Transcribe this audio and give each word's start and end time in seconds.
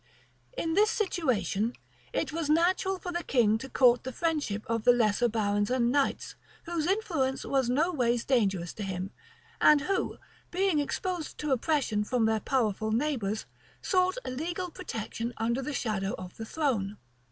In 0.57 0.73
this 0.73 0.89
situation 0.89 1.73
it 2.11 2.33
was 2.33 2.49
natural 2.49 2.97
for 2.97 3.11
the 3.11 3.23
king 3.23 3.59
to 3.59 3.69
court 3.69 4.03
the 4.03 4.11
friendship 4.11 4.63
of 4.65 4.83
the 4.83 4.91
lesser 4.93 5.27
barons 5.29 5.69
and 5.69 5.91
knights, 5.91 6.33
whose 6.63 6.87
influence 6.87 7.45
was 7.45 7.69
no 7.69 7.91
ways 7.91 8.25
dangerous 8.25 8.73
to 8.73 8.81
him, 8.81 9.11
and 9.61 9.81
who, 9.81 10.17
being 10.49 10.79
exposed 10.79 11.37
to 11.37 11.51
oppression 11.51 12.03
from 12.03 12.25
their 12.25 12.39
powerful 12.39 12.91
neighbors, 12.91 13.45
sought 13.83 14.17
a 14.25 14.31
legal 14.31 14.71
protection 14.71 15.35
under 15.37 15.61
the 15.61 15.71
shadow 15.71 16.15
of 16.17 16.35
the 16.37 16.45
throne. 16.45 16.97